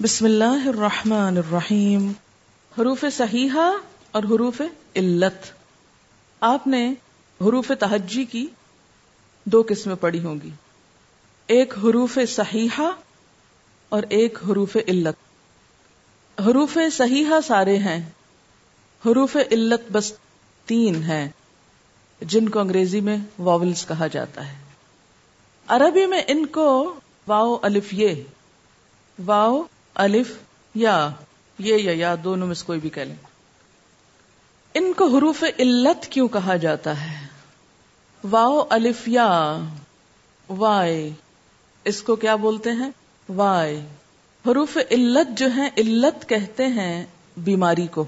بسم 0.00 0.24
اللہ 0.24 0.66
الرحمن 0.68 1.36
الرحیم 1.36 2.12
حروف 2.78 3.04
صحیحہ 3.12 3.70
اور 4.12 4.22
حروف 4.22 4.60
علت 4.96 5.46
آپ 6.40 6.66
نے 6.66 6.90
حروف 7.40 7.70
تہجی 7.80 8.24
کی 8.24 8.46
دو 9.44 9.62
قسمیں 9.68 9.94
پڑھی 9.94 10.24
ہوں 10.24 10.34
گی۔ 10.44 10.50
ایک 11.46 11.74
حروف 11.78 12.18
صحیحہ 12.28 12.90
اور 13.88 14.02
ایک 14.08 14.38
حروف 14.48 14.76
علت 14.88 16.40
حروف 16.40 16.78
صحیحہ 16.92 17.40
سارے 17.46 17.76
ہیں 17.78 18.10
حروف 19.04 19.36
علت 19.50 19.92
بس 19.92 20.12
تین 20.66 21.02
ہیں، 21.02 21.28
جن 22.20 22.48
کو 22.48 22.60
انگریزی 22.60 23.00
میں 23.00 23.16
واولز 23.38 23.86
کہا 23.86 24.06
جاتا 24.06 24.48
ہے۔ 24.48 24.58
عربی 25.66 26.06
میں 26.06 26.22
ان 26.28 26.46
کو 26.46 26.94
واؤ 27.26 27.56
الف 27.62 27.94
یہ، 27.94 28.22
واؤ 29.26 29.62
الف، 29.96 30.32
یا، 30.74 31.10
یہ 31.58 31.74
یا 31.74 31.92
یا، 31.92 32.14
دونوں 32.24 32.46
میں 32.46 32.54
سے 32.54 32.64
کوئی 32.66 32.80
بھی 32.80 32.90
کہہ 32.90 33.02
لیں۔ 33.02 33.16
ان 34.74 34.92
کو 34.92 35.16
حروف 35.16 35.44
علت 35.58 36.06
کیوں 36.06 36.28
کہا 36.28 36.56
جاتا 36.56 37.00
ہے؟ 37.00 37.26
واؤ، 38.30 38.66
الف، 38.70 39.08
یا، 39.08 39.58
وائے۔ 40.48 41.10
اس 41.84 42.02
کو 42.02 42.16
کیا 42.16 42.36
بولتے 42.36 42.70
ہیں؟ 42.70 42.90
وائے۔ 43.28 43.86
حروف 44.48 44.78
علت 44.90 45.38
جو 45.38 45.46
ہیں، 45.46 45.70
علت 45.76 46.28
کہتے 46.28 46.66
ہیں 46.66 47.06
بیماری 47.36 47.86
کو۔ 47.86 48.04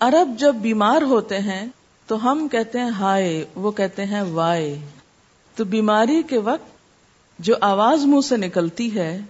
عرب 0.00 0.38
جب 0.38 0.54
بیمار 0.54 1.02
ہوتے 1.02 1.38
ہیں، 1.38 1.66
تو 2.06 2.30
ہم 2.30 2.48
کہتے 2.48 2.78
ہیں 2.78 2.90
ہائے، 2.90 3.44
وہ 3.54 3.72
کہتے 3.72 4.04
ہیں 4.04 4.22
وائے۔ 4.22 4.78
تو 5.54 5.64
بیماری 5.64 6.22
کے 6.22 6.38
وقت 6.38 6.76
جو 7.38 7.54
آواز 7.60 8.06
منہ 8.06 8.20
سے 8.20 8.36
نکلتی 8.36 8.98
ہے 8.98 9.20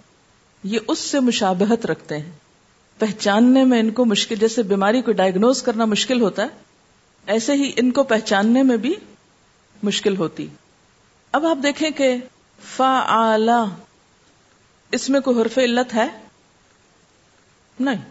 یہ 0.64 0.78
اس 0.88 0.98
سے 0.98 1.20
مشابہت 1.20 1.86
رکھتے 1.86 2.18
ہیں۔ 2.18 2.30
پہچاننے 2.98 3.64
میں 3.64 3.80
ان 3.80 3.91
کو 3.91 4.05
مشکل، 4.05 4.34
جیسے 4.34 4.62
بیماری 4.62 5.02
کو 5.02 5.12
ڈائگنوز 5.12 5.62
کرنا 5.62 5.84
مشکل 5.84 6.20
ہوتا 6.20 6.42
ہے، 6.42 6.48
ایسے 7.27 7.52
ہی 7.52 7.72
ان 7.77 7.91
کو 7.91 8.02
پہچاننے 8.02 8.62
میں 8.62 8.77
بھی 8.77 8.94
مشکل 9.83 10.16
ہوتی۔ 10.16 10.47
اب 11.33 11.47
آپ 11.47 11.58
دیکھیں 11.62 11.91
کہ 11.91 12.16
فا 12.77 13.36
اس 14.92 15.11
میں 15.11 15.20
کوئی 15.20 15.41
حرف 15.42 15.58
علت 15.58 15.94
ہے؟ 15.94 16.06
نہیں۔ 17.81 18.10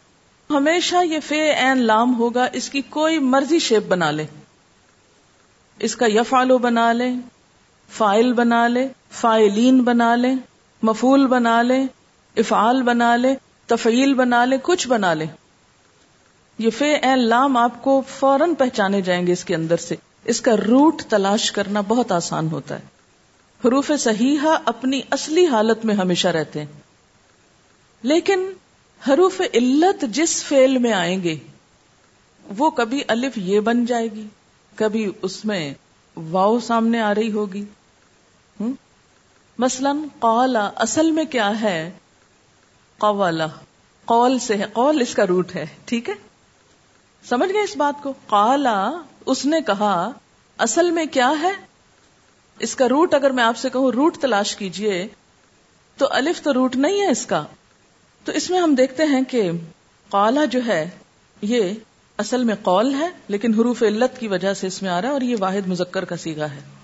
ہمیشہ 0.50 0.96
یہ 1.04 1.20
فے 1.28 1.42
این 1.42 1.78
لام 1.78 2.16
ہوگا، 2.20 2.48
اس 2.54 2.70
کی 2.70 2.82
کوئی 2.82 3.20
مرضی 3.20 3.60
شیپ 3.60 3.84
بنا 3.88 4.12
لے۔ 4.12 4.26
اس 5.80 5.96
کا 5.96 6.06
یفالو 6.06 6.58
بنا 6.58 6.94
لے 6.94 7.12
فائل 7.90 8.34
بنا 8.34 8.68
لے 8.68 8.88
فائلین 9.12 9.84
بنا 9.84 10.16
لے 10.16 10.34
مفول 10.82 11.28
بنا 11.28 11.62
لے 11.62 11.84
افعال 12.38 12.84
بنا 12.84 13.16
لے، 13.16 13.36
تفعیل 13.66 14.14
بنا 14.14 14.46
لے، 14.46 14.58
کچھ 14.64 14.88
بنا 14.88 15.14
لے۔ 15.14 15.26
یہ 16.58 16.70
فے 16.70 16.96
اے 16.96 17.16
لام 17.16 17.58
آپ 17.58 17.84
کو 17.84 18.04
فوراً 18.08 18.54
پہچانے 18.54 19.02
جائیں 19.02 19.28
گے 19.28 19.32
اس 19.32 19.46
کے 19.46 19.56
اندر 19.56 19.78
سے۔ 19.78 19.96
اس 20.26 20.42
کا 20.42 20.52
روٹ 20.52 21.02
تلاش 21.10 21.52
کرنا 21.52 21.82
بہت 21.82 22.12
آسان 22.12 22.48
ہوتا 22.48 22.76
ہے۔ 22.76 22.82
حروف 23.66 23.92
صحیحہ 24.00 24.58
اپنی 24.66 25.02
اصلی 25.10 25.48
حالت 25.48 25.86
میں 25.86 25.96
ہمیشہ 25.96 26.28
رہتے 26.28 26.60
ہیں۔ 26.60 26.82
لیکن 28.02 28.50
حروف 29.08 29.42
علت 29.54 30.02
جس 30.02 30.44
فیل 30.44 30.78
میں 30.78 30.94
آئیں 30.94 31.24
گے، 31.24 31.36
وہ 32.58 32.70
کبھی 32.70 33.04
الف 33.08 33.38
یہ 33.38 33.60
بن 33.60 33.86
جائے 33.86 34.08
گی، 34.08 34.28
کبھی 34.76 35.12
اس 35.22 35.46
میں 35.46 35.74
واؤ 36.16 36.60
سامنے 36.60 37.02
آ 37.02 37.16
رہی 37.16 37.32
ہوگی۔ 37.32 37.66
مثلاً 39.58 39.98
قالا 40.20 40.70
اصل 40.76 41.12
میں 41.12 41.26
کیا 41.26 41.62
ہے؟ 41.62 41.92
قولا 43.04 43.48
قول 44.06 44.40
سے 44.40 44.58
ہے 44.58 44.66
قول 44.74 45.02
اس 45.02 45.14
کا 45.16 45.28
روٹ 45.28 45.56
ہے. 45.56 45.66
ٹھیک 45.86 46.10
ہے؟ 46.10 46.14
سمجھ 47.24 47.54
گئے 47.54 47.62
اس 47.62 47.78
بات 47.78 48.04
کو؟ 48.04 48.14
قالا 48.28 48.92
اس 49.26 49.46
نے 49.46 49.62
کہا، 49.62 50.12
اصل 50.58 50.92
میں 50.92 51.06
کیا 51.06 51.32
ہے؟ 51.42 51.52
اس 52.60 52.76
کا 52.76 52.90
روٹ 52.90 53.14
اگر 53.14 53.30
میں 53.30 53.44
آپ 53.44 53.58
سے 53.58 53.70
کہوں 53.70 53.92
روٹ 53.92 54.18
تلاش 54.18 54.56
کیجیے، 54.56 55.08
تو 55.98 56.08
الف 56.12 56.42
تو 56.42 56.54
روٹ 56.54 56.76
نہیں 56.76 57.02
ہے 57.02 57.12
اس 57.12 57.26
کا. 57.26 57.44
تو 58.26 58.32
اس 58.32 58.50
میں 58.50 58.60
ہم 58.60 58.76
دیکھتے 58.76 59.04
ہیں 59.04 59.22
کہ 59.24 59.52
قالا 60.10 60.46
جو 60.46 60.60
ہے، 60.68 60.90
یہ 61.42 61.74
اصل 62.18 62.44
میں 62.44 62.56
قول 62.56 62.94
ہے، 62.94 63.08
لیکن 63.28 63.54
حروف 63.54 63.84
علت 63.84 64.20
کی 64.20 64.28
وجہ 64.28 64.54
سے 64.54 64.68
اس 64.68 64.82
میں 64.82 64.90
آ 64.90 65.02
رہا 65.02 65.08
ہے 65.08 65.14
اور 65.14 65.22
یہ 65.22 65.36
واحد 65.40 65.68
مذکر 65.68 66.06
کا 66.06 66.18
سیگا 66.18 66.52
ہے۔ 66.52 66.83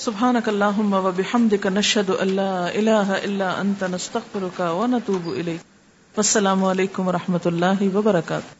سبحانك 0.00 0.48
اللهم 0.48 0.92
وبحمدك 0.92 1.66
نشهد 1.66 2.10
ان 2.10 2.28
لا 2.28 2.52
اله 2.74 3.16
الا 3.16 3.48
انت 3.60 3.84
نستغفرك 3.84 4.60
ونتوب 4.60 5.28
اليك 5.32 6.16
والسلام 6.16 6.64
علیکم 6.64 7.08
ورحمۃ 7.08 7.50
اللہ 7.52 7.84
وبرکاتہ. 7.94 8.59